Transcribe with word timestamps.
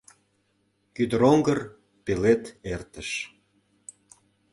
Кӱдыроҥгыр 0.95 1.59
пелед 2.05 2.43
эртыш. 2.73 3.09